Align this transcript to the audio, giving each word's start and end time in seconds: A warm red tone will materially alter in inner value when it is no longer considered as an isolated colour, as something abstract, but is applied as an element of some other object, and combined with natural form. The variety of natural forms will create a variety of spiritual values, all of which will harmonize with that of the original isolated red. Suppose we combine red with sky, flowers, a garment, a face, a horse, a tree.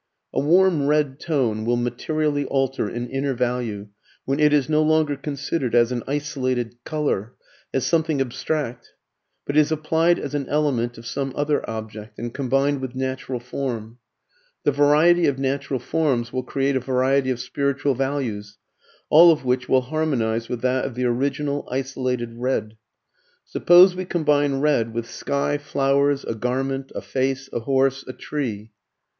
A 0.33 0.39
warm 0.39 0.87
red 0.87 1.19
tone 1.19 1.63
will 1.63 1.75
materially 1.77 2.43
alter 2.45 2.89
in 2.89 3.07
inner 3.07 3.35
value 3.35 3.89
when 4.25 4.39
it 4.39 4.51
is 4.51 4.67
no 4.67 4.81
longer 4.81 5.15
considered 5.15 5.75
as 5.75 5.91
an 5.91 6.01
isolated 6.07 6.75
colour, 6.83 7.35
as 7.71 7.85
something 7.85 8.19
abstract, 8.19 8.93
but 9.45 9.55
is 9.55 9.71
applied 9.71 10.17
as 10.17 10.33
an 10.33 10.49
element 10.49 10.97
of 10.97 11.05
some 11.05 11.31
other 11.35 11.61
object, 11.69 12.17
and 12.17 12.33
combined 12.33 12.81
with 12.81 12.95
natural 12.95 13.39
form. 13.39 13.99
The 14.63 14.71
variety 14.71 15.27
of 15.27 15.37
natural 15.37 15.79
forms 15.79 16.33
will 16.33 16.41
create 16.41 16.75
a 16.75 16.79
variety 16.79 17.29
of 17.29 17.39
spiritual 17.39 17.93
values, 17.93 18.57
all 19.11 19.31
of 19.31 19.45
which 19.45 19.69
will 19.69 19.81
harmonize 19.81 20.49
with 20.49 20.63
that 20.63 20.83
of 20.83 20.95
the 20.95 21.05
original 21.05 21.67
isolated 21.69 22.33
red. 22.37 22.75
Suppose 23.45 23.95
we 23.95 24.05
combine 24.05 24.61
red 24.61 24.95
with 24.95 25.05
sky, 25.07 25.59
flowers, 25.59 26.23
a 26.25 26.33
garment, 26.33 26.91
a 26.95 27.01
face, 27.01 27.49
a 27.53 27.59
horse, 27.59 28.03
a 28.07 28.13
tree. 28.13 28.71